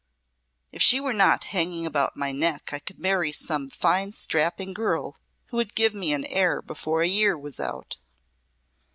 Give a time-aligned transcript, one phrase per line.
[0.71, 5.15] If she were not hanging about my neck I could marry some fine strapping girl
[5.49, 7.97] who would give me an heir before a year was out."